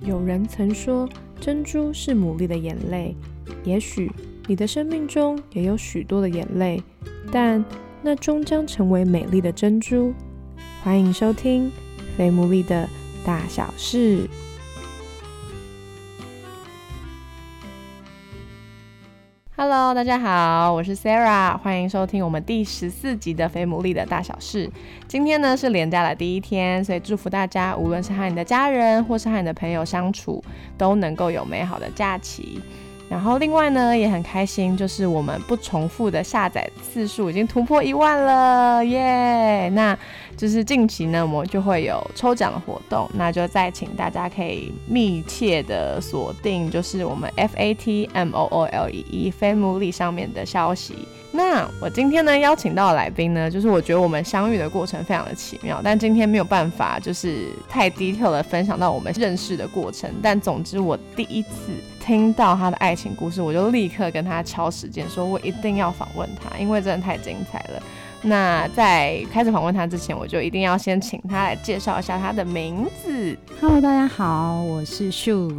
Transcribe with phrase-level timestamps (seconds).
[0.00, 1.08] 有人曾说，
[1.40, 3.14] 珍珠是牡蛎的眼泪。
[3.64, 4.10] 也许
[4.46, 6.82] 你的生命中也有许多的眼泪，
[7.32, 7.64] 但
[8.02, 10.12] 那终将成为美丽的珍珠。
[10.82, 11.66] 欢迎收听
[12.16, 12.88] 《非牡蛎的
[13.24, 14.22] 大小事》。
[19.70, 24.66] Hello，大家好，我是 Sarah，欢迎收听我们第十四集的《非牡蛎的大小事》。
[25.06, 30.42] 今天呢是连假的第一天，所以祝福大家，无论是和你的家人或是和你的朋友相处，
[30.78, 32.58] 都能够有美好的假期。
[33.10, 39.68] 然后另外呢也很开心，就是我们不重复的下载次数已经突破一万了，耶！
[39.74, 39.98] 那
[40.38, 51.08] 就是近期呢，我们就会有抽奖的活动，那就再请大家可以密切的锁定，就是我们 F A T M O O L E E Family 上面的消息。
[51.32, 60.08] 那我今天呢邀请到的来宾呢，就是我觉得我们相遇的过程非常的奇妙，但今天没有办法就是太 detail 的分享到我们认识的过程。
[60.22, 61.48] 但总之我第一次
[62.00, 67.82] 听到他的爱情故事，我就立刻跟他敲时间，说我一定要访问他，因为真的太精彩了。
[68.22, 73.36] 那在开始访问他之前，我就一定要先请他来介绍一下他的名字。
[73.60, 75.50] Hello，大家好，我是秀。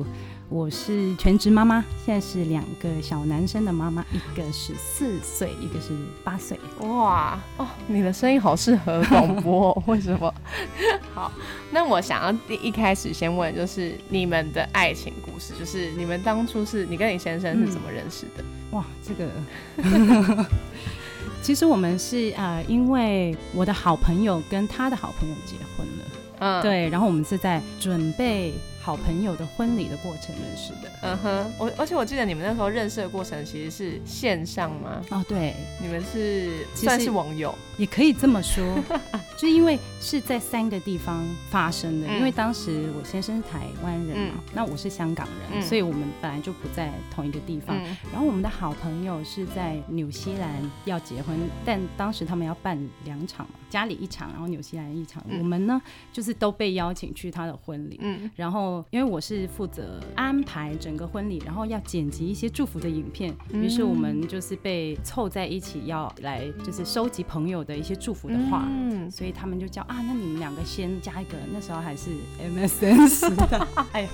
[0.50, 5.90] 我是全职妈妈，现在是两个小男生的妈妈，一个是四岁，一个是
[6.24, 6.60] 八岁。
[6.80, 10.34] 哇哦，你的声音好适合广播，为什么？
[11.14, 11.32] 好，
[11.70, 18.44] 那我想要第一开始先问，就是你们的爱情故事，就是你们当初是你跟你先生是怎么认识的？
[18.72, 19.30] 哇，这个，
[21.42, 26.06] 其实我们是呃，因为我的好朋友跟他的好朋友结婚了，
[26.40, 28.54] 嗯，对，然后我们是在准备。
[28.82, 35.02] 好朋友的婚礼的过程认识的，嗯哼，我而且我记得你们那时候认识的过程其实是线上吗？
[35.12, 38.64] 哦，对，你们是算是网友，也可以这么说，
[39.38, 47.76] 就因为是在三个地方发生的，因为当时我先生是台湾人嘛，那我是香港人，所以我们本来就不在同一个地方。
[48.12, 50.50] 然后我们的好朋友是在纽西兰
[50.86, 55.80] 要结婚，但当时他们要办两场嘛，家里一场，然后纽西兰一场，我们呢
[56.14, 58.69] 就是都被邀请去他的婚礼，嗯，然后。
[58.92, 72.10] 因为我是负责安排整个婚礼，然后要剪辑一些祝福的影片，于是我们就是被凑在一起，要来就是收集朋友的一些祝福的话，嗯，所以他们就叫啊，那你们两个先加一个，那时候还是
[72.42, 73.60] MSN 时代，
[73.92, 74.10] 哎呀，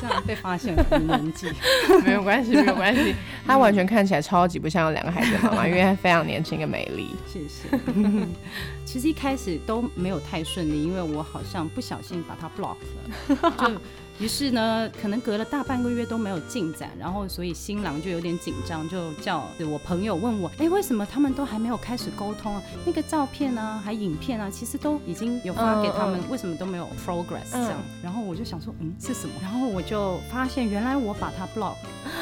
[0.00, 1.46] 这样被发现了年纪，
[2.04, 3.14] 没有关系，没有关系，
[3.46, 7.78] 他完全看起来超级不像有两个孩子的妈妈，因为非常年轻跟美丽，谢谢。
[8.84, 13.80] 其实一开始都没有太顺利，因为我好像不小心把它 block 了，就。
[14.20, 22.62] 于是呢，可能隔了大半个月都没有进展，然后所以新郎就有点紧张，就叫我朋友问我，哎，为什么他们都还没有开始沟通啊？
[22.84, 27.80] 那个照片啊，还影片啊，其实都已经有发给他们，为什么都没有 progress 这样？
[28.02, 29.34] 然后我就想说，嗯，是什么？
[29.40, 31.76] 然后我就发现原来我把它 block，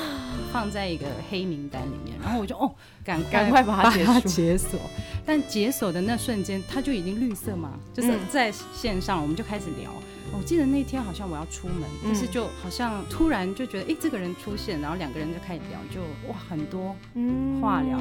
[0.53, 2.71] 放在一个黑名单里面，然后我就哦，
[3.03, 4.79] 赶赶快把它解锁。
[5.25, 9.91] 但解锁的那瞬间，它就已经绿色嘛，就是在线上，我们就开始聊。
[10.37, 16.95] 我记得那天好像我要出门，但是就好像突然就觉得，哎，这个人出现，然后两个人就开始聊，就哇很多
[17.61, 17.99] 话聊，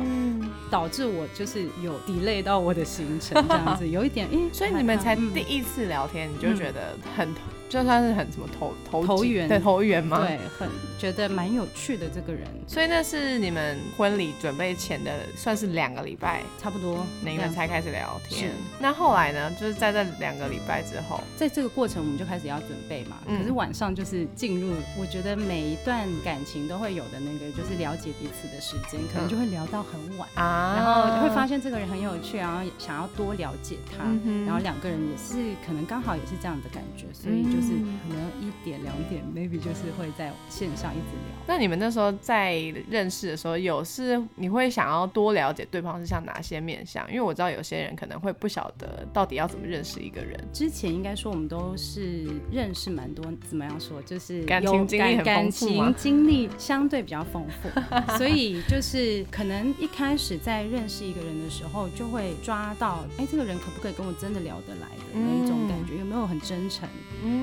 [0.70, 7.34] 导致我就是有 delay 到我的行程这样子， 有一点，哎，所以你们才第一次聊天，你就觉得很。
[7.68, 10.20] 就算是很什么投投投缘对投缘吗？
[10.22, 10.70] 对，很
[11.00, 12.48] 觉得蛮有趣的这个人。
[12.68, 18.52] 所以那是你们婚礼准备前的，算是两个礼拜，差不多，你们才开始聊天。
[18.80, 19.52] 那后来呢？
[19.60, 23.18] 就是在这两个礼拜之后，在这个过程我们就开始要准备嘛。
[23.28, 30.76] 可是晚上就是进入，我觉得每一段感情都会有的那个，就是了解彼此的时间，可能就会聊到很晚啊。
[30.76, 34.06] 然后会发现这个人很有趣，然后想要多了解他，
[34.46, 37.66] 然后两个人也是可能刚好也是这样的感觉，所以就。
[37.66, 37.72] 是
[38.08, 41.36] 可能一点两点，maybe 就是会在线上一直聊。
[41.48, 42.54] 那你们那时候在
[42.88, 47.04] 认识的时候，有是你会想要多了解对方是像哪些面相？
[47.10, 50.40] 因为我知道有些人可能会不晓得到底要怎么认识一个人。
[50.54, 52.05] 之前应该说我们都是
[52.52, 57.70] 认识蛮多，怎么样说就是感情经历感情经历相对比较丰富，
[58.18, 66.88] 所以就是可能一开始在认识一个人的时候，就会抓到哎，这个人可不可以跟我真的聊得来的那一种感觉，有没有很真诚？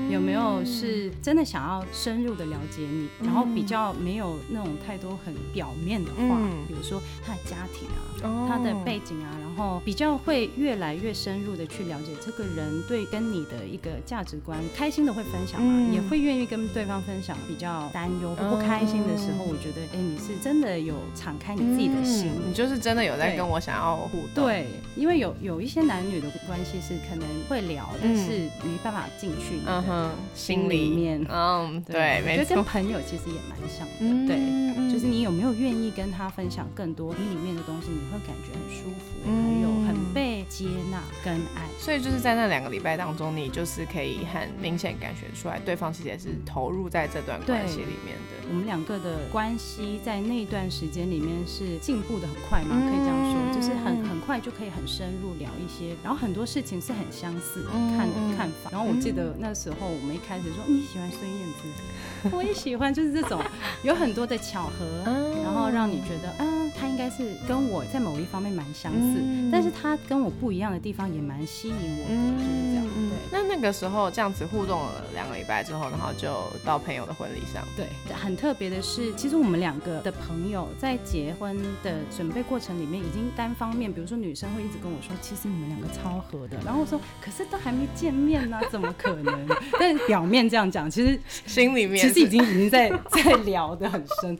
[0.09, 6.37] 有没有是真的想要深入的了解你，然后比较没有那种太多很表面的话，
[6.67, 9.29] 比如说他的家庭啊，他的背景啊。
[9.55, 17.37] 然后比较会越来越深入的去了解这个人对跟你的一个价值观，开心的会分享嘛，也会愿意跟对方分享。
[17.47, 24.45] 比较担忧或不开心的时候，我觉得哎，你是真的有敞开你自己的心，你就是真的有在跟我想要互动。
[24.45, 31.25] 对，因为有有一些男女的关系是可能会聊，但是没办法进去你的心里面。
[31.29, 32.43] 嗯，对，没错。
[32.43, 41.67] 就跟朋友其实也蛮像的，对，就是你有没有愿意跟他分享更多你里面的东西，你会感觉很舒服，还有很被接纳跟爱。
[41.77, 48.47] 所以就是在那两个礼拜当中，你就是可以很明显感觉出来，对方其实也是投入在这段关系里面的。
[48.49, 52.75] 我们两个的关系在那段时间里面是进步的很快嘛？
[52.89, 58.69] 可以这样说，就是很很快就可以很深入聊一些，然后很多事情是很相似的看看法。
[58.71, 63.41] 然后我记得那时候我们一开始说你喜欢孙燕姿，我也喜欢，就是这种
[63.83, 65.03] 有很多的巧合，
[65.43, 72.83] 然后让你觉得啊，他应该是跟我在某一方面蛮相似，但是他跟我不一样的地方也蛮吸引我的，就是这样。
[73.09, 78.33] 对，那那个时候这样子互动了两个礼拜之后，然后就到朋友的婚礼上，对，很。
[78.43, 86.57] 特别的是，其实我们两个的朋友在结婚的准备过程里面，已经单方面，比如说女生会一直跟我说，其实你们两个超合的。
[86.65, 89.47] 然后我说，可是都还没见面呢，怎么可能？
[89.79, 94.37] 但表面这样讲，其实心里面其实已经已经在 在聊的很深。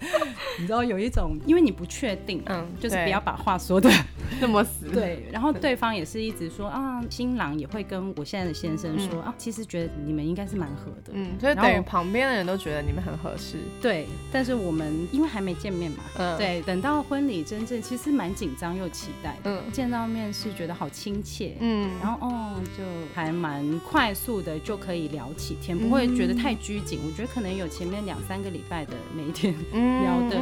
[0.60, 3.90] 你知道有一种，因为你不确定，嗯，就是不要把话说的
[4.40, 4.88] 那么死。
[4.90, 11.12] 对，然后对方也是一直说啊，新郎也会跟我现在的先生说啊，其实觉得你们应该是蛮合的。
[11.14, 13.58] 嗯，所以等于旁边的人都觉得你们很合适。
[13.82, 22.84] 对，但是我们因为还没见面嘛，嗯，对，等到婚礼真正，其实蛮紧张又期待，嗯，见到面是觉得好亲切，嗯，然后哦，就
[23.14, 27.00] 还蛮快速的就可以聊起天，不会觉得太拘谨。
[27.06, 30.38] 我觉得可能有前面两三个礼拜的每一天聊的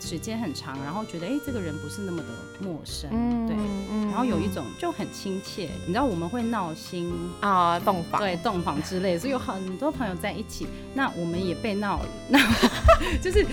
[0.00, 2.28] 时间很长，然后觉得哎，这个人不是那么的
[2.60, 3.10] 陌生，
[3.46, 3.56] 对，
[4.10, 5.68] 然后有一种就很亲切。
[5.86, 12.38] 你知道我们会闹心啊，洞房，对，洞房之类，所以有很多朋友在一起，那我们也被闹了，那。
[13.22, 13.46] 就是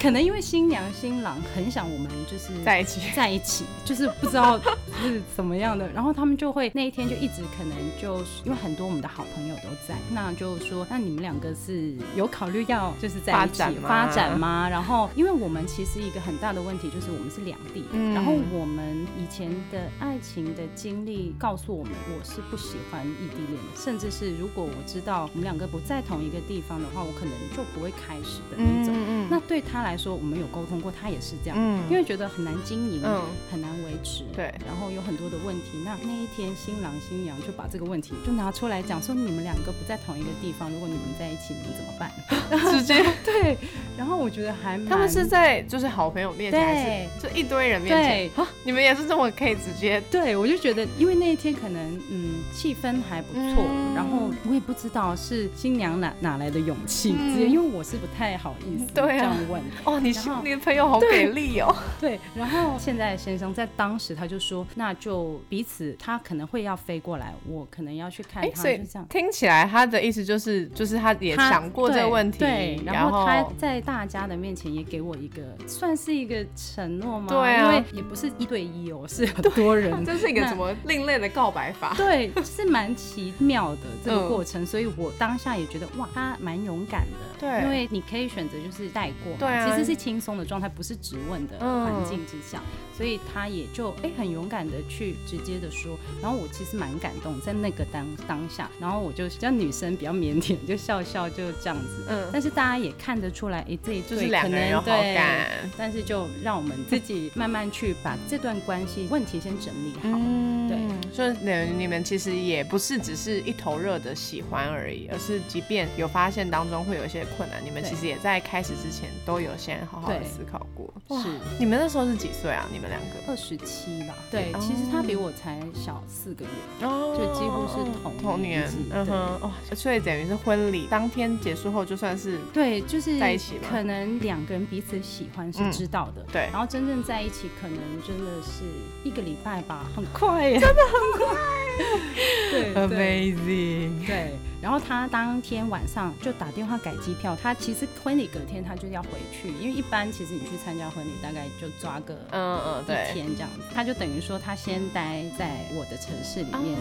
[0.00, 4.58] 可能因为新娘新郎很想我们就是在一起在一起，就是不知道
[5.02, 14.68] 是怎么样的， 然后他们就会那一天就一直可能就因为很多我们的好朋友都在，那就说那你们两个是有考虑要就是在一起发展吗？
[14.68, 28.56] 然后因为我们其实一个很大的问题就是我们是两地，然后我们以前的爱情的经历告诉我们，我是不喜欢异地恋的，甚至是如果我知道我们两个不在同一个地方的话，我可能就不会开始的。
[28.58, 35.78] 嗯嗯，那对他来说，我们有沟通过，他也是这样，嗯，因为觉得很难经营，嗯，很难维持，对，然后有很多的问题。
[35.84, 42.10] 那那一天，新郎新娘就把这个问题就拿出来讲，说你们两个不在同一个地方，如果你们在一起，你们怎么办？
[42.72, 43.56] 直接 对，
[43.96, 50.00] 然后我觉得还他们是在就是好朋友面前，就一堆人面前，你们也是这么可以直接？
[50.10, 58.86] 对，我就觉得，因为那一天可能嗯气氛还不错，然后我也不知道是新娘哪哪来的勇气，直接因为我是不太好意思。
[58.92, 60.12] 对啊，这样问哦，你
[60.44, 61.74] 你的朋友好给力哦。
[62.00, 69.06] 对，然后现在先生在当时他就说，那就彼此他可能会要飞过来，我可能要去看他，就这样。
[69.08, 72.80] 听起来他的意思就是，就是他也想过这个问题，对。
[72.84, 77.26] 然后他在大家的面前也给我一个算是一个承诺吗？
[77.28, 81.94] 对啊，因为也不是一对一哦，是很多人， 这是一个什么另类的告白法？
[81.96, 87.38] 对，是蛮奇妙的这个过程，所以我当下也觉得哇，他蛮勇敢的。
[87.38, 92.60] 对，因为你可以选择就是带过，对啊，其实是轻松的状态，不是质问的环境之下，
[92.94, 110.68] 所以他也就哎很勇敢的去直接的说，然后我其实蛮感动，在那个当当下，然后我就像女生比较腼腆，就笑笑就这样子，嗯，但是大家也看得出来，哎，这一对可能对，但是就让我们自己慢慢去把这段关系问题先整理好，嗯。
[110.68, 110.78] 对，
[111.12, 117.24] 所以你你们其实也不是只是一头热的喜欢而已，而是即便有发现当中会有一些。
[117.36, 120.92] 困难，你们其实也在开始之前都有先好好的思考过。
[121.22, 121.28] 是，
[121.58, 122.66] 你们那时候是几岁啊？
[122.72, 124.14] 你们两个二十七吧。
[124.30, 128.68] 对，其实他比我才小四个月，哦，就几乎是同同年。
[128.90, 136.48] 嗯哼，哦，所以等于是婚礼当天结束后就算是对，就是在一起可能两个人彼此喜欢是知道的，对。
[136.52, 138.64] 然后真正在一起，可能真的是
[139.04, 141.36] 一个礼拜吧，很快耶，真的很快。
[142.50, 144.06] 对，Amazing。
[144.06, 144.34] 对。
[144.62, 156.78] 然后他当天晚上就打电话改机票，他其实婚礼隔天他就要回去，因为一般其实你去参加婚礼大概就抓个嗯嗯一天这样子，他就等于说他先待在我的城市里面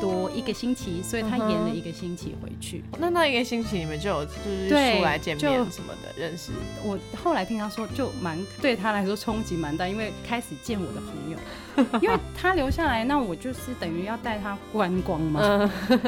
[0.00, 2.82] 多一个星期，所以他延了一个星期回去。
[2.98, 6.50] 那那一个星期你们就有就是出来见面什么的认识？
[6.82, 11.38] 我后来听他说就蛮对他来说冲击蛮大，因为开始见我的朋友。
[12.02, 15.40] 因为他留下来，那我就是等于要带他观光嘛，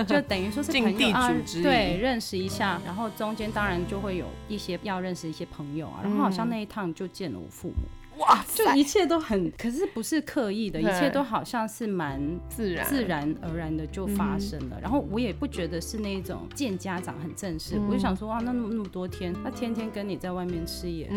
[0.06, 1.32] 就等于说是朋友啊，
[1.62, 7.75] 对，认识一下，然后中间当然就会有一些要认识一些朋友啊，然后好像那一趟就见了我父母。
[8.18, 13.35] 哇，就一切都很，可是不是刻意的，一切都好像是蛮自然、自然。
[13.42, 14.78] 而然的就发生了。
[14.80, 21.09] 然后我也不觉得是那种见家长很正式，我就想说哇，那那么那么多天，他天天跟你在外面吃也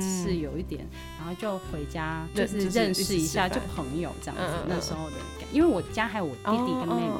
[0.00, 0.86] 是有一点，
[1.18, 4.42] 然后就回家就是认识一下，就朋友这样子。
[4.68, 7.16] 那时候的感，因为我家还有我弟弟跟妹妹，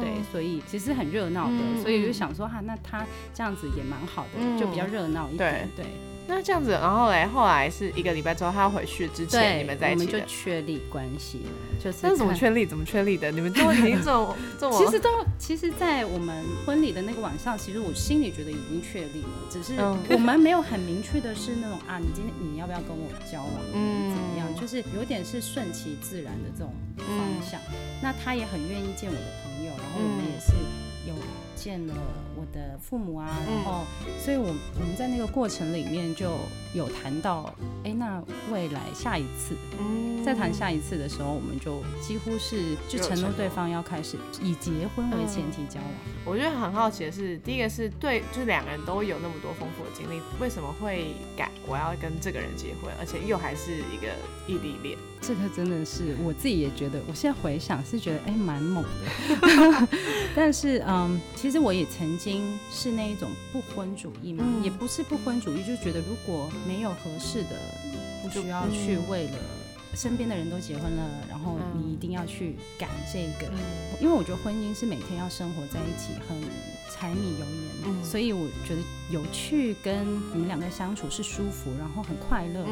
[0.00, 3.04] 对，所以其实很热闹的，所以就想说哈，那他
[3.34, 5.86] 这样子也蛮好的，就比较热闹一点，对。
[6.26, 11.50] 那这样子，然后嘞，后来是一个礼拜之后，他要回去之前，你们在一起我们就确立关系了。
[11.82, 12.64] 就是，那怎么确立？
[12.64, 13.30] 怎么确立的？
[13.32, 14.78] 你们都已经这么 这么……
[14.78, 19.74] 其实都，其实，在我们婚礼的那个晚上，其实我心里觉得已经确立了，只是
[20.10, 23.52] 我们没有很明确的是那种啊，你今天你要不要跟我交往？
[23.74, 24.48] 嗯，怎么样？
[24.54, 27.60] 就是有点是顺其自然的这种方向。
[28.00, 30.62] 那他也很愿意见我的朋友，然后我们也是有
[31.62, 31.94] 见了
[32.36, 32.42] 我。
[32.52, 33.82] 的父母啊，然后，
[34.22, 36.36] 所以，我我们在那个过程里面就
[36.74, 37.50] 有谈到，
[37.82, 45.90] 哎，那未来下一次，嗯，在谈下一次的时候，我们就几乎是就承诺对方要开始以结婚为前提交往。
[46.26, 51.50] 我觉得很好奇的是，第一个是对，就是两个人都有那么多丰富的经历，为什么会改？
[51.66, 54.08] 我要跟这个人结婚，而且又还是一个
[54.46, 54.98] 异地恋。
[55.22, 59.88] 这个真的是我自己也觉得，我现在回想是觉得哎蛮猛的，
[60.34, 67.56] 但是嗯，其实我也曾经是那一种不婚主义嘛，也不是不婚主义，就觉得如果没有合适的，
[68.22, 69.38] 不需要去为了
[69.94, 73.52] 身边的人都结婚了，然后你一定要去赶这个，
[74.00, 76.40] 因为我觉得婚姻是每天要生活在一起，很
[76.90, 77.46] 柴米油
[77.84, 82.66] 盐，所以我觉得有趣跟你们两个相处是舒服，然后很快乐。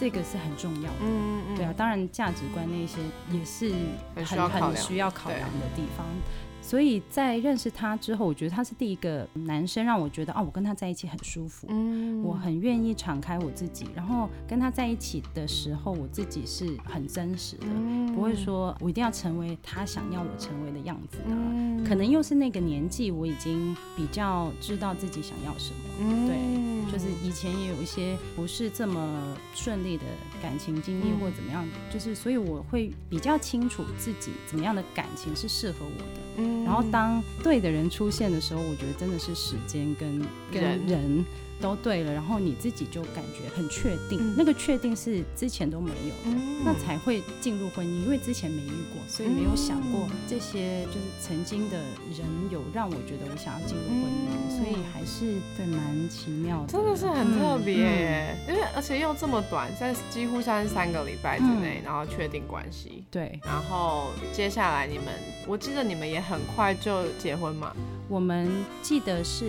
[0.00, 2.98] 这个是很重要的，嗯嗯对啊，当然价值观那些
[3.32, 3.72] 也是
[4.24, 5.40] 很很需要考量。
[5.40, 6.06] 的地方。
[6.68, 17.66] 所以在认识他之后，我觉得他是第一个男生让我觉得，哦，我跟他在一起很舒服，嗯，我很愿意敞开我自己，然后跟他在一起的时候，我自己是很真实的，
[18.14, 21.88] 不会说我一定要成为他想要我成为的样子的。
[21.88, 30.04] 可能又是那个年纪，我已经比较知道自己想要什么，对，就是以前也有一些不是这么顺利的
[30.42, 36.57] 感情经历或怎么样，就是所以我会比较清楚自己怎么样的感情是适合我的。
[36.64, 40.20] 然后当对的人出现的时候，我觉得真的是时间跟
[40.52, 41.24] 跟人。
[41.60, 48.04] 都对了，然后你自己就感觉很确定，那个确定是之前都没有的，那才会进入婚姻。
[48.04, 58.36] 因为之前没遇过，所以没有想过这些，就是曾经的人有让我觉得我想要进入婚姻，所以还是对蛮奇妙的，真的是很特别耶。
[58.48, 63.04] 因为而且又这么短，在几乎三三个礼拜之内，然后确定关系。
[63.10, 65.06] 对，然后接下来你们，
[65.46, 67.74] 我记得你们也很快就结婚嘛。
[68.08, 68.50] 我们
[68.80, 69.44] 记得是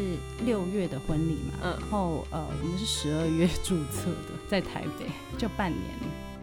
[0.45, 5.05] 六月的婚礼嘛，嗯，然后呃，我们是十二月注册的，在台北，
[5.37, 5.81] 就半年，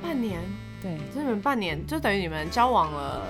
[0.02, 0.40] 半年，
[0.80, 3.26] 对，你们半年就等于你们交往了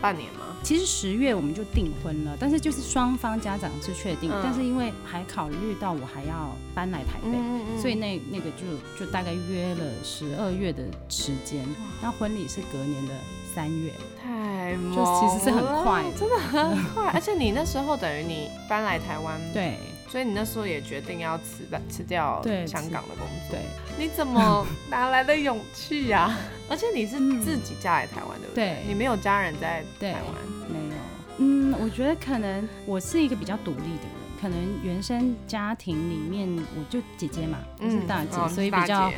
[0.00, 0.40] 半年吗？
[0.62, 11.66] 其实十月我们就订婚了，但是就是双方家长是确定，但是因为还考虑到我还要搬来台北，所以那那个就就大概约了十二月的时间，
[12.00, 13.14] 那婚礼是隔年的
[13.54, 13.92] 三月
[14.22, 14.42] 太。
[14.94, 19.76] 就其实是很快，真的很快，而且你那时候等于你搬来台湾， 对，
[20.08, 23.60] 所以你那时候也决定要辞的辞掉香港的工作，对，
[23.98, 26.38] 你怎么 哪来的勇气呀？
[26.70, 28.78] 而且你是自己嫁来台湾，对不对？
[28.88, 30.94] 你没有家人在台湾，没有。
[31.38, 39.12] 嗯，我觉得可能我是一个比较独立的人，可能原生家庭里面我就姐姐嘛，我是大姐，所以比较。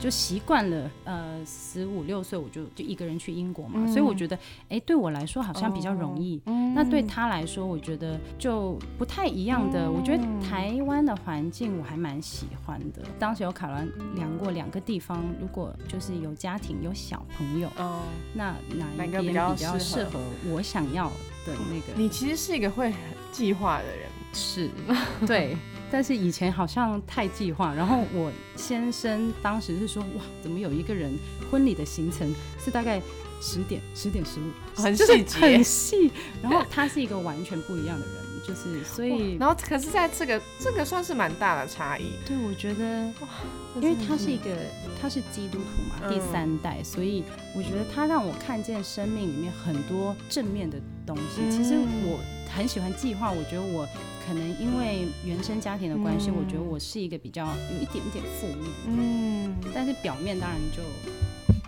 [0.00, 4.38] 就习惯了，呃，十五六岁我就就一个人去英国嘛，所以我觉得，
[4.70, 6.40] 哎，对我来说好像比较容易。
[6.74, 9.90] 那对他来说，我觉得就不太一样的。
[9.90, 13.02] 我觉得台湾的环境我还蛮喜欢的。
[13.18, 13.68] 当时有考
[14.14, 18.00] 量过两个地方，如果就是有家庭有小朋友，哦，
[18.32, 18.54] 那
[18.96, 20.18] 哪一边比较适合
[20.50, 21.08] 我想要
[21.44, 21.98] 的那个？
[21.98, 22.90] 你其实是一个会
[23.32, 24.70] 计划的人，是
[25.26, 25.56] 对。
[25.92, 31.12] 但是以前好像太计划，然后我先生当时是说，哇，怎么有一个人
[31.50, 32.32] 婚礼的行程
[32.64, 33.02] 是大概
[33.40, 36.12] 十点、十点十五，很细节，很细。
[36.42, 38.14] 然后他是一个完全不一样的人，
[38.46, 42.12] 就是所以，然后可是在这个这个算是蛮大的差异。
[42.24, 43.28] 对，我觉得哇，
[43.76, 44.56] 因为他是一个
[45.02, 47.24] 他是基督徒嘛，第三代，所以
[47.56, 51.42] 我觉得他让我看见生命里面很多正面的东西。
[51.50, 52.20] 其实我
[52.54, 53.88] 很喜欢计划，我觉得我。
[54.26, 60.82] 可能因为原生家庭的关系，我觉得我是一个比较有一点点负面，嗯，但是表面当然就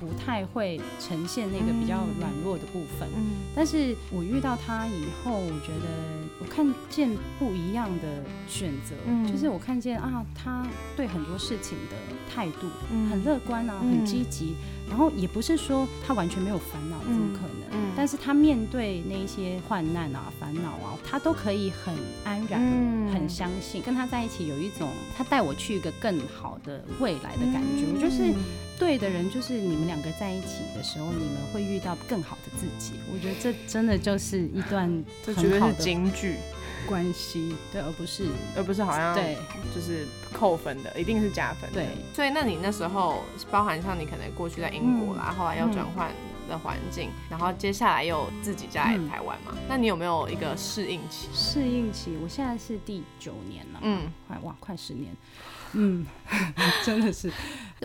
[0.02, 3.08] 不太会呈现那个比较软弱的部分。
[3.14, 5.88] 嗯，但是我遇到他以后，我觉得
[6.40, 8.96] 我看见不一样的选择，
[9.30, 10.66] 就是我看见啊，他
[10.96, 11.96] 对很多事情的
[12.28, 12.66] 态度
[13.08, 14.54] 很乐观啊，很积极。
[14.88, 17.80] 然后也不是说他完全没有烦恼，怎么可能？
[17.80, 21.94] 嗯，但是他面对那些患难啊、烦恼啊，他都可以很
[22.24, 22.60] 安然、
[23.10, 23.80] 很相信。
[23.80, 27.86] 跟他在一起有一种他带我去一个更好的未来的感觉。
[27.94, 28.34] 我就是
[28.82, 32.94] 对的人，就是你们两个在一起的时候，你们会遇到更好的自己。
[33.14, 34.88] 我觉得这真的就是一段
[35.24, 36.34] 很好的金句。
[36.84, 39.36] 关系对，而不是而不是好像对，
[39.72, 41.70] 就是扣分的，一定是加分。
[41.72, 43.22] 对，所以那你那时候
[43.52, 46.10] 包含像你可能过去在英国啦，后来要转换
[46.48, 51.28] 的环境，然后接下来又自己在台湾嘛，那你有没有一个适应期？
[51.32, 55.14] 适应期，我现在是第九年了，嗯，快哇，快十年。
[55.74, 56.04] 嗯，
[56.84, 57.32] 真的是，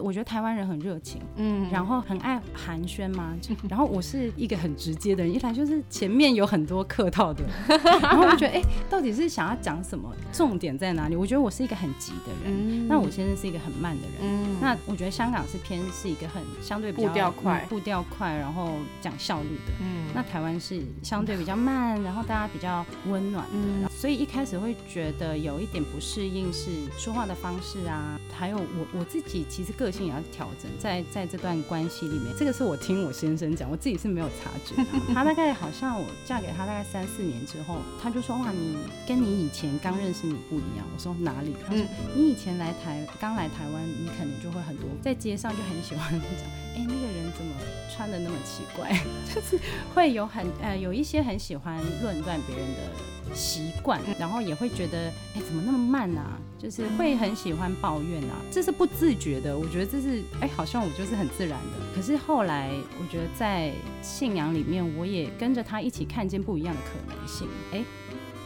[0.01, 3.36] 我觉得台湾人很热情，嗯，然后很爱寒暄嘛，
[3.70, 7.44] 然后我是一个很直接的人，一来就是前面有很多客套的，
[8.01, 10.13] 然后我就觉得，哎，到底是想要讲什么？
[10.32, 11.16] 重点在哪里？
[11.16, 23.46] 我觉得我是一个很急的人，那我先生是一个很慢的人，那我觉得香港是偏是一个很相对比较步调快，步调快，然后讲效率的，嗯，那台湾是相对比较慢，然后大家比较温暖
[23.82, 27.77] 的，所以一开始会觉得有一点不适应，是说话的方式。
[27.88, 34.75] 啊，还有我我自己其实个性也要调整，在在这段关系里面，这个是我听我先生讲，我自己是没有察觉。
[35.13, 38.77] 他大概好像我嫁给他大概三四年之后，他就说哇，你
[39.08, 40.86] 跟你以前刚认识你不一样。
[40.94, 41.56] 我说哪里？
[41.67, 47.53] 他说你以前来台刚来台湾，你可能就会很多在街上就很喜欢讲，哎，那个人怎么
[47.94, 48.91] 穿的那么奇怪？
[49.34, 49.60] 就是
[49.94, 56.39] 会有很呃有一些很喜欢论断别人的习惯，然后也会觉得哎怎么那么慢啊？
[56.58, 59.58] 就是会很喜欢抱怨啊，这是不自觉的。
[59.58, 61.96] 我觉得这是哎，好像我就是很自然的。
[61.96, 63.72] 可是后来，我觉得在
[64.02, 67.48] 信仰里面，我也跟着他一起看见不一样的可能性。
[67.72, 67.84] 哎。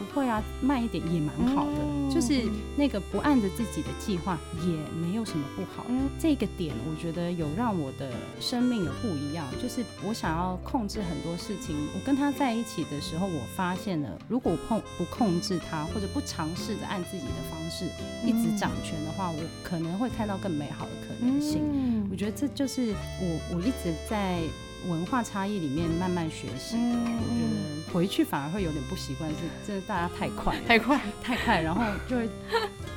[0.02, 2.42] 不会啊，慢一点也蛮好的，就是
[2.76, 5.86] 那个不按着自己的计划也没有什么不好。
[6.18, 11.76] 这个点我觉得有让我的生命有不一样，就是我想要控制很多事情。
[11.94, 17.86] 我跟他在一起的时候，我发现了，如果控不控制他，或者不尝试着按自己的方式
[18.24, 21.62] 一直掌权的话，我可能会看到更美好的可能性。
[22.10, 24.40] 我觉得这就是我我一直在。
[24.88, 32.28] 文化差异里面慢慢学习，我觉得回去反而会有点不习惯，是真的大家太快， 太快，太快，然后就会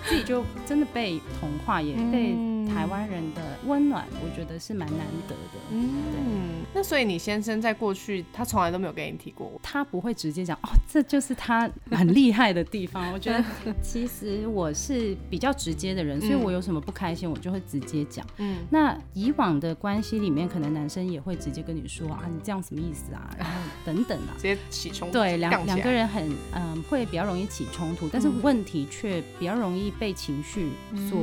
[0.07, 2.35] 自己就真的被同化，也被。
[2.65, 5.59] 台湾人的温暖，我觉得是蛮难得的。
[5.69, 13.13] 嗯，那所以你先生在过去，他从来都没有跟你提过，他不会直接讲哦，这就是他很厉害的地方。
[13.13, 13.41] 我觉得
[13.83, 18.25] 其实我是比较直接的人，所以我有什么不开心，我就会直接讲。
[18.37, 23.29] 嗯，那以往的关系里面，可能男生也会直接跟你说啊，你这样什么意思啊？
[23.37, 25.13] 然后等等啊，直接起冲突。
[25.13, 30.69] 对，两两个人很嗯，会比较容易起冲突，但是问题却比较容易被情绪
[31.09, 31.19] 所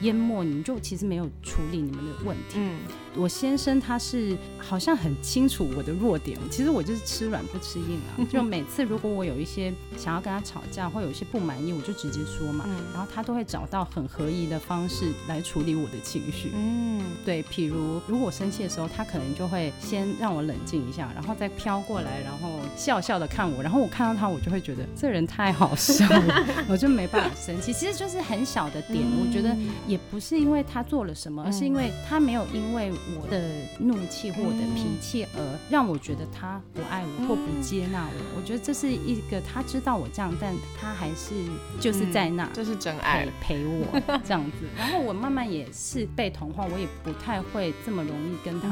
[0.00, 0.44] 淹没。
[0.44, 2.56] 你就其实没有处理你们的问题。
[2.56, 2.76] 嗯，
[3.16, 8.20] 我先生他是好像很清楚我的弱点，其实我就是吃软不吃硬啊。
[8.30, 12.64] 就每次如果我有一些想要跟他吵架，或有一些不满意，我就直接说嘛。
[12.68, 16.50] 嗯，然后他都会找到很合宜的方式来处理我的情绪。
[16.54, 27.72] 嗯，对，譬如如果我生气的时候，他可能就会先让我冷静一下，然后再飘过来，然后笑笑的看我，然后我看到他，我就会觉得这人太好笑了， 我就没办法生气。
[27.72, 30.62] 其实就是很小的点，我觉得也不是因为。
[30.68, 33.40] 他做了什么，而是因为他没有因为我的
[33.78, 38.40] 怒气或我的脾气而让我觉得他不爱我或不接纳我。
[38.40, 41.34] 我觉得这是一个他知道我这样，但他还是
[41.80, 43.86] 就是在那，这是真爱陪我
[44.24, 44.66] 这样子。
[44.76, 48.68] 然后我慢慢也是被同化，我也不太会这么容易跟他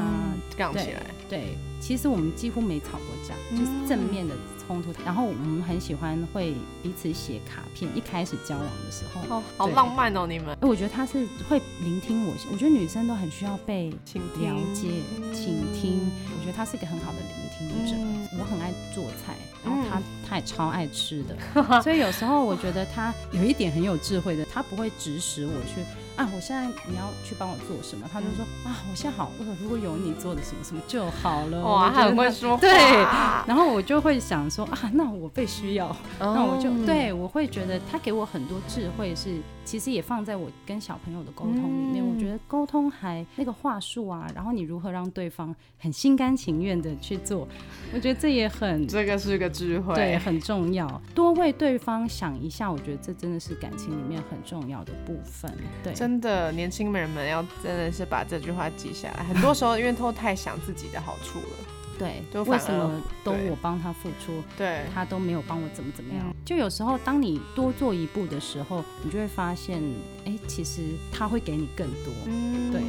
[0.57, 1.01] 杠起来。
[1.29, 4.33] 对，其实我们几乎没吵过架，就是正面的。
[4.65, 7.89] 冲突，然后我们很喜欢会彼此写卡片。
[7.95, 10.49] 一开始交往的时候，好浪漫哦，你们。
[10.61, 14.89] 哎，我觉得他是会聆听我，我觉得女生都很需要被了解、
[15.33, 15.99] 倾听。
[16.37, 17.95] 我觉得他是一个很好的聆听者。
[18.37, 21.37] 我很爱做菜，然后他他也超爱吃的，
[21.81, 25.81] 所以有时候我觉得他有一点很有智慧的，他不会指使我去。
[26.15, 28.09] 啊，我现在你要去帮我做什么？
[28.11, 31.63] 他就说啊，我现在好饿，如果有你做的什么什么就好了。
[31.63, 32.61] 哇，他很会说话。
[32.61, 32.69] 对，
[33.47, 39.35] 然后我就会想说啊，那我被需要，那我就对我会觉得他给我很多智慧是。
[39.65, 47.47] 其实也放在我跟小朋友的沟通里面，我觉得沟通还那个话术啊，然后你如何让对方很心甘情愿的去做，
[47.91, 51.01] 我觉得这也很这个是个智慧，对，很重要。
[51.15, 55.51] 多为对方想一下，我觉得这真的是感情里面很重要的部分。
[55.83, 59.23] 对，真的，年轻人们要真的是把这句话记下来。
[59.23, 61.55] 很多时候，因为都太想自己的好处了。
[61.97, 66.31] 对，为什么都我帮他付出，对，他都没有帮我怎么怎么样？
[66.45, 69.81] 就有时候，当你多做一步的时候，你就会发现，
[70.25, 72.13] 哎，其实他会给你更多。
[72.27, 72.81] 嗯，对。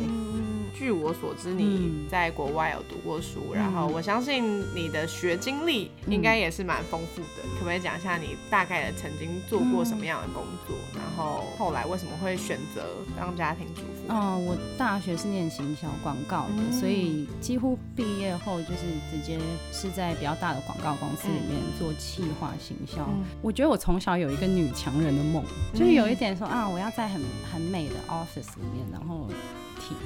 [0.78, 7.48] 据我所知，你在国外有读过书，然后我相信你的学经历应该也是蛮丰富的。
[7.54, 10.76] 可不可以讲一下你大概的曾经做过什么样的工作？
[10.94, 12.82] 然后后来为什么会选择
[13.16, 14.12] 当家庭主妇？
[14.12, 19.38] 哦，我大学是念行销广告的，所以几乎毕业后就是直接
[19.72, 23.08] 是在比较大的广告公司里面做企划行销。
[23.40, 29.26] 我觉得我从小有一个女强人的梦，就是有一点说啊，我要在很很美的 office 里面，然后。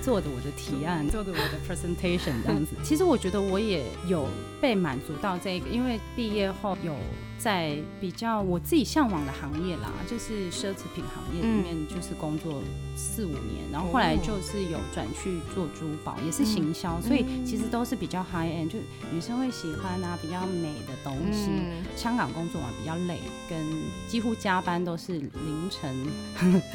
[0.03, 4.27] 做的我的提案，做的我的 presentation 这样子，其实我觉得我也有
[4.61, 6.95] 被满足到这个，因为毕业后有。
[7.43, 12.63] 在比较我自己向往的行业啦，就是奢侈品行业里面，就是工作
[12.95, 18.79] 四五年，然后后来就是有转去做珠宝，也是行销，所以其实都是比较 high end，就
[19.11, 21.49] 女生会喜欢啊，比较美的东西。
[21.97, 23.59] 香港工作嘛比较累，跟
[24.07, 26.07] 几乎加班都是凌晨，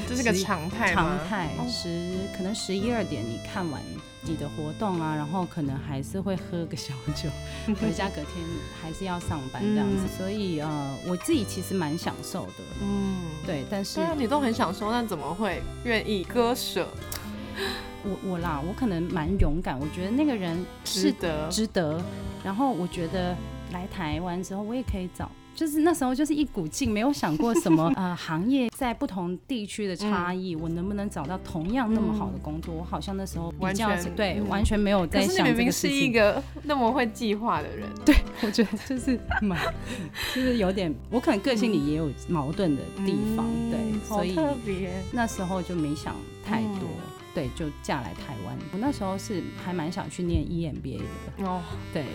[0.07, 3.79] 这是个常态常态十可能十一二点你看完。
[4.31, 7.29] 己的活动啊，然后可能还是会喝个小酒，
[7.81, 8.43] 回家隔天
[8.81, 16.87] 还是要上班这样子，所以呃，我自己其实蛮享受的，嗯，对，但是你都很享受，那怎么会愿意割舍？
[18.03, 22.01] 我我啦，我可能蛮勇敢，我觉得那个人值得值得，
[22.43, 23.35] 然后我觉得
[23.71, 25.29] 来台湾之后，我也可以找。
[25.55, 32.75] 就是那时候就是一股劲，没有想过什么呃 行业在不同地区的差异，我能不能找到同样那么好的工作？
[32.75, 35.89] 我好像那时候完全对完全没有在想这个事情。
[35.89, 39.57] 是一个那么会计划的人， 对我觉得就是蛮
[40.33, 44.35] 就是有点，我可能个性里也有矛盾的地方，对，所以
[45.11, 46.13] 那时候就没想
[46.45, 46.89] 太多。
[47.35, 48.57] 对，就嫁来台湾。
[48.71, 51.45] 我那时候是还蛮想去念 EMBA 的。
[51.45, 51.61] 哦，
[51.93, 52.05] 对，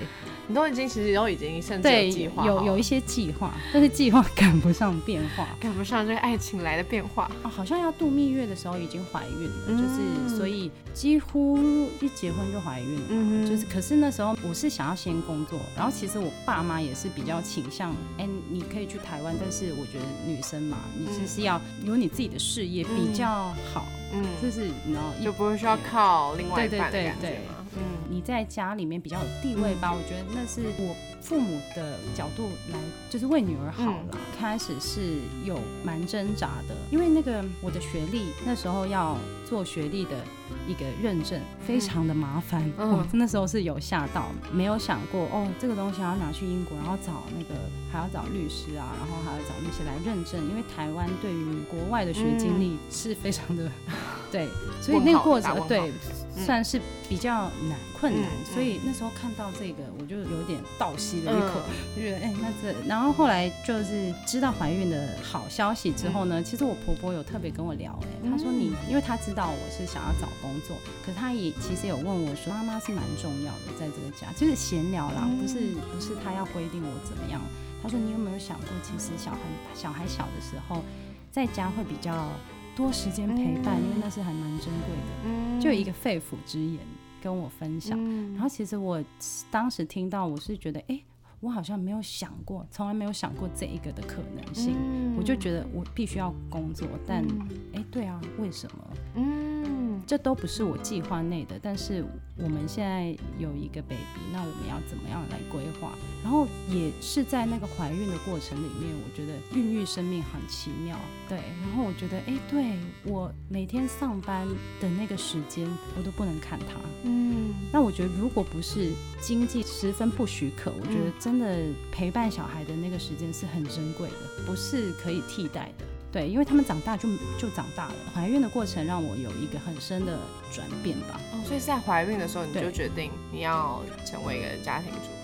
[0.48, 7.30] 你都已经其实都已经甚至有计划，有有一些计划，但是计划 赶不上变化，赶不上这个爱情来的变化。
[7.42, 11.58] 哦，好像要度蜜月的时候已经怀孕了，就是所以几乎
[12.00, 13.02] 一结婚就怀孕了。
[13.10, 23.84] 嗯就是可是那时候我是想要先工作，然后其实我爸妈也是比较倾向，哎，你可以去台湾，但是我觉得女生嘛，你就是要有你自己的事业比较好。
[23.94, 23.99] 嗯，
[24.42, 27.40] 就是然后就不会需要靠另外一半的感觉
[27.76, 29.92] 嗯，你在家里面比较有地位吧？
[29.92, 34.18] 我觉得那是我父母的角度来，就是为女儿好了。
[34.36, 39.16] 开始是有蛮挣扎的，因为那个我的学历那时候要
[39.50, 40.24] 做学历的
[40.68, 42.62] 一个认证，非常的麻烦。
[42.78, 47.60] 我那时候是有吓到，没有想过哦，这个东西要拿去英国，然后找那个
[47.92, 53.68] 还要找律师啊，然后还要找律师来认证，因为台湾对于国外的学经历是非常的
[54.30, 54.48] 对，
[54.80, 55.90] 所以那个过程对。
[56.32, 61.60] 算是比较难困难，所以那时候看到这个，我就有点倒吸了一口，
[61.94, 77.40] 就觉得哎，那这，然后后来就是知道怀孕的好消息之后呢，其实我婆婆有特别跟我聊，哎，她说你，因为她知道我是想要找工作，可是他也其实有问我说，妈妈是蛮重要的，在这个家，就是闲聊啦，不是不是他要规定我怎么样。
[77.82, 79.38] 他说你有没有想过，其实小孩
[79.74, 80.82] 小孩小的时候，
[81.30, 82.28] 在家会比较。
[82.76, 85.60] 多时间陪伴，因为那是还蛮珍贵的。
[85.60, 86.78] 就有一个肺腑之言
[87.20, 87.98] 跟我分享，
[88.32, 89.04] 然后其实我
[89.50, 90.98] 当时听到，我是觉得，哎，
[91.40, 94.76] 我好像没有想过，从来没有想过这一个的可能性。
[95.16, 97.24] 我就觉得我必须要工作，但，
[97.72, 98.90] 哎，对啊，为什么？
[99.16, 102.04] 嗯，这都不是我计划内的，但是。
[102.42, 104.00] 我们现在有一个 baby，
[104.32, 105.92] 那我们要怎么样来规划？
[106.22, 110.96] 然后也是在那个怀孕的过程里面，我觉得孕育生命很奇妙。
[111.28, 114.48] 对，然后我觉得，哎，对我每天上班
[114.80, 116.80] 的那个时间，我都不能看他。
[117.02, 125.84] 嗯，那我觉得如果不是经济十分不许可，我觉得真的陪伴小孩的那个时间是很珍贵的，不是可以替代的。
[126.10, 127.94] 对，因为他们长大就就长大了。
[128.12, 130.18] 怀孕的过程让我有一个很深的
[130.52, 131.20] 转变吧。
[131.32, 135.19] 哦，所以在怀孕的时候你就决定你要成为一个家庭主妇。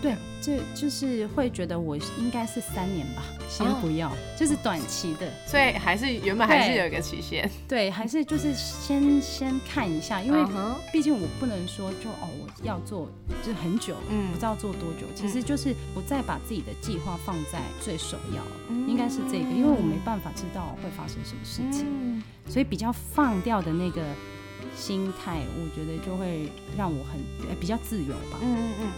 [0.00, 5.30] 对，这就是会觉得我应该是三年吧，先不要，就是短期的。
[5.46, 7.50] 所以还是原本还是有一个期限。
[7.68, 10.44] 对，还是就是先先看一下，因为
[10.92, 13.10] 毕竟我不能说就哦我要做
[13.42, 15.06] 就是很久，嗯，不知道做多久。
[15.14, 18.42] 其实就是不再把自己的计划放在最首要，
[18.86, 24.02] 应该是这个，因为我没办法知道会发生什么事情，所以比较放掉的那个
[24.76, 28.38] 心态，我觉得就会让我很比较自由吧。
[28.42, 28.88] 嗯嗯嗯。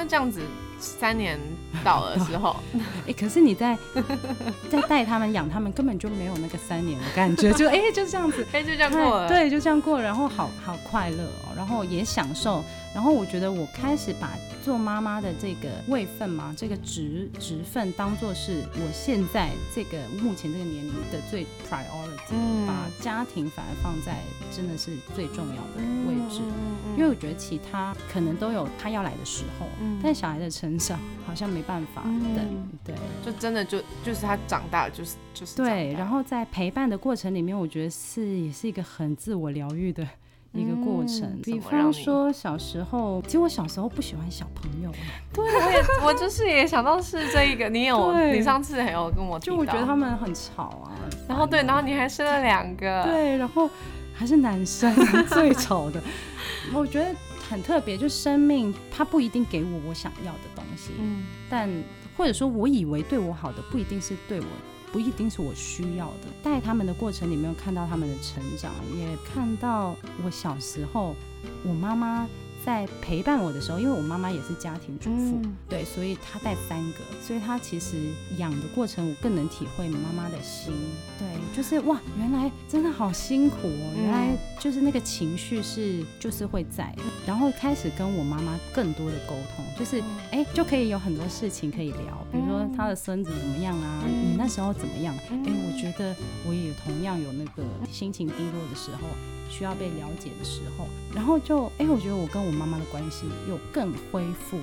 [0.00, 0.40] 对，那这样子
[0.78, 1.38] 三年
[1.84, 2.56] 到的时候，
[3.06, 3.76] 哎，可是你在
[4.70, 12.64] 在带他们养他们，根本就没有那个三年的感觉，就哎就这样子， 哎就这样过了，对，就这样过，然后好好快乐哦，然后也享受。
[12.94, 24.18] 然后我觉得我开始把做妈妈的这个位分嘛，这个职职分当做是我现在这个目前这个年龄的最 priority，把家庭反而放在
[24.50, 26.40] 真的是最重要的位置，
[26.96, 29.66] 因为我觉得其他可能都有他要来的时候，
[30.02, 32.46] 但小孩的成长好像没办法等，
[32.84, 40.06] 对，就真的就就是他长大就是就是对，然后在陪伴的过程里面，我觉得是也是一个很自我疗愈的。
[40.52, 44.90] 一个过程，比方说小时候，其实我小时候不喜欢小朋友。
[45.32, 50.90] 对，我也我就是也想到是这一个，你有你上次还有跟我就我觉得他们很吵啊，
[51.28, 53.70] 然后对，然后你还生了两个，对，然后
[54.12, 54.92] 还是男生
[55.30, 56.02] 最吵的，
[56.74, 57.14] 我觉得
[57.48, 61.70] 很特别，就生命它不一定给我我想要的东西，嗯，但
[62.16, 64.46] 或者说我以为对我好的不一定是对我。
[64.92, 66.28] 不一定是我需要的。
[66.42, 71.14] 带他们的过程里面，看到他们的成长，也看到我小时候，
[71.64, 72.28] 我妈妈。
[72.64, 77.96] 在陪伴我的时候，因为我妈妈也是家庭主妇，对，所以她带三个，所以她其实
[78.36, 80.72] 养的过程，我更能体会妈妈的心。
[81.18, 86.94] 对，就是哇，原来真的好辛苦哦，原来就是那个情绪是就是会在，
[87.26, 95.16] 然后开始跟我妈妈更多的沟通，就是哎就可以有很多事情可以聊，比如说她的孙子怎么样啊，你那时候怎么样？
[95.30, 96.14] 哎，我觉得
[96.46, 99.08] 我也同样有那个心情低落的时候。
[99.50, 104.58] 需要被了解的时候，然后就哎，我觉得我跟我妈妈的关系又更恢复，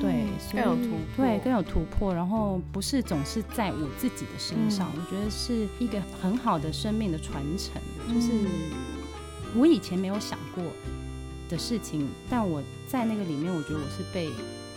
[0.00, 2.12] 对，更有突破，对，更有突破。
[2.12, 7.80] 然后不是总是在我自己的身上，我觉得是一个很好的生命的传承，
[8.12, 8.32] 就是
[9.56, 10.64] 我以前没有想过
[11.48, 14.28] 的事情，但我在那个里面，我觉得我是被。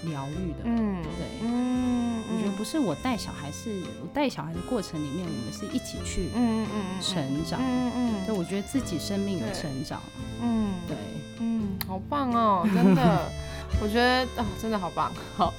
[0.09, 10.01] 疗愈的，嗯，对，嗯，我觉得不是我带小孩，是我带小孩的过程里面，我们是一起去，嗯嗯嗯，成长，嗯嗯，对，我觉得自己生命的成长，
[10.41, 10.95] 嗯，对，
[11.39, 13.31] 嗯，好棒哦，真的，
[13.81, 15.53] 我觉得哦，真的好棒，好，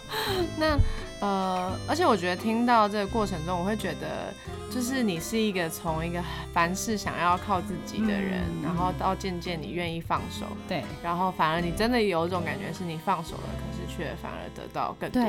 [0.58, 0.78] 那。
[1.20, 4.32] 呃，而且我觉得听到这个过程中，我会觉得，
[4.70, 15.22] 就是你是一个从一个凡事想要靠自己的人，然后到渐渐你愿意放手，对，然后反而你真的有一种感觉，是你放手了，可是却反而得到更多。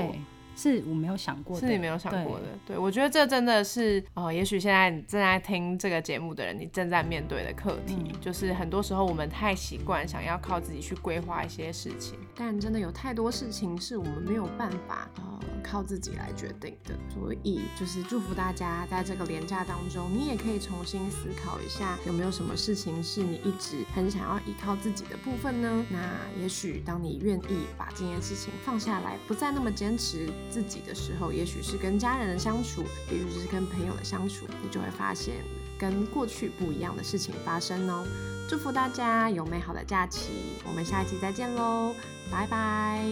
[0.58, 2.46] 是我没有想过，是你没有想过的。
[2.66, 16.96] 对，我觉得这真的是，呃，也许现在正在听这个节目的人，你正在面对的课题，就是很多时候我们太习惯想要靠自己去规划一些事情，但真的有太多事情是我们没有办法，呃，靠自己来决定的。
[17.14, 25.86] 所以，就是祝福大家在这个廉价当中，你也可以重新思考一下，有没有什么事情是你一直很想要依靠自己的部分呢？
[25.92, 26.00] 那
[26.42, 30.28] 也许当你愿意把这件事情放下来，不再那么坚持。
[30.50, 35.36] 自己的时候，也许是跟家人的相处，也许是跟朋友的相处，你就会发现
[35.78, 38.06] 跟过去不一样的事情发生哦。
[38.50, 40.32] 祝福大家有美好的假期，
[40.66, 41.94] 我们下一期再见喽，
[42.32, 43.04] 拜拜！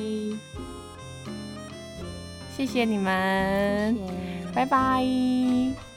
[2.55, 3.97] 谢谢你们，
[4.53, 5.94] 拜拜。